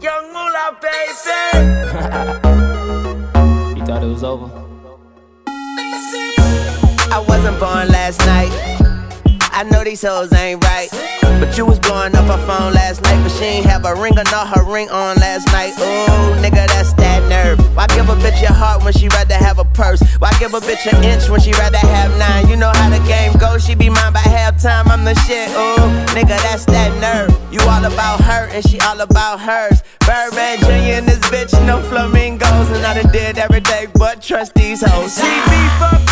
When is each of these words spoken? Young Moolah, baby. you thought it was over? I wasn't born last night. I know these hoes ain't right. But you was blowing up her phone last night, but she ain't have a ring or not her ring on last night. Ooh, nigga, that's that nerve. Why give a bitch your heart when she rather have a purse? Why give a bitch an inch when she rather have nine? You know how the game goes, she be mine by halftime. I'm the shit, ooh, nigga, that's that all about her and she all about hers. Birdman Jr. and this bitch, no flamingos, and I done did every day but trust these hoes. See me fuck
Young 0.00 0.32
Moolah, 0.32 0.76
baby. 0.82 1.14
you 3.78 3.84
thought 3.86 4.02
it 4.02 4.06
was 4.06 4.24
over? 4.24 4.50
I 7.12 7.24
wasn't 7.28 7.58
born 7.60 7.88
last 7.88 8.18
night. 8.20 8.50
I 9.52 9.62
know 9.70 9.84
these 9.84 10.02
hoes 10.02 10.32
ain't 10.32 10.62
right. 10.64 10.88
But 11.40 11.56
you 11.56 11.66
was 11.66 11.78
blowing 11.78 12.14
up 12.14 12.26
her 12.26 12.46
phone 12.46 12.72
last 12.74 13.02
night, 13.02 13.20
but 13.22 13.30
she 13.30 13.44
ain't 13.44 13.66
have 13.66 13.84
a 13.84 13.94
ring 13.94 14.18
or 14.18 14.24
not 14.30 14.48
her 14.54 14.64
ring 14.64 14.88
on 14.90 15.16
last 15.16 15.46
night. 15.48 15.72
Ooh, 15.78 16.34
nigga, 16.42 16.66
that's 16.68 16.92
that 16.94 17.22
nerve. 17.28 17.58
Why 17.76 17.86
give 17.88 18.08
a 18.08 18.14
bitch 18.14 18.40
your 18.40 18.52
heart 18.52 18.82
when 18.84 18.92
she 18.92 19.08
rather 19.08 19.34
have 19.34 19.58
a 19.58 19.64
purse? 19.64 20.00
Why 20.18 20.32
give 20.38 20.54
a 20.54 20.60
bitch 20.60 20.86
an 20.92 21.02
inch 21.04 21.28
when 21.28 21.40
she 21.40 21.52
rather 21.52 21.78
have 21.78 22.16
nine? 22.18 22.48
You 22.48 22.56
know 22.56 22.72
how 22.74 22.90
the 22.90 23.02
game 23.06 23.32
goes, 23.38 23.64
she 23.64 23.74
be 23.74 23.90
mine 23.90 24.12
by 24.12 24.20
halftime. 24.20 24.86
I'm 24.86 25.04
the 25.04 25.14
shit, 25.26 25.48
ooh, 25.50 25.88
nigga, 26.14 26.36
that's 26.42 26.64
that 26.66 26.83
all 27.84 27.92
about 27.92 28.20
her 28.20 28.48
and 28.50 28.66
she 28.68 28.78
all 28.80 29.00
about 29.00 29.40
hers. 29.40 29.82
Birdman 30.00 30.58
Jr. 30.60 30.98
and 30.98 31.06
this 31.06 31.18
bitch, 31.30 31.52
no 31.66 31.82
flamingos, 31.82 32.70
and 32.70 32.84
I 32.84 33.02
done 33.02 33.12
did 33.12 33.38
every 33.38 33.60
day 33.60 33.86
but 33.94 34.22
trust 34.22 34.54
these 34.54 34.82
hoes. 34.82 35.12
See 35.12 35.26
me 35.26 35.68
fuck 35.78 36.03